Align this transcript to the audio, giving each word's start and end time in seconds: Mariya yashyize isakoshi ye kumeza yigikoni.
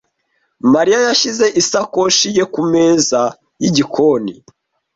Mariya 0.73 0.99
yashyize 1.07 1.45
isakoshi 1.61 2.27
ye 2.37 2.43
kumeza 2.53 3.21
yigikoni. 3.61 4.35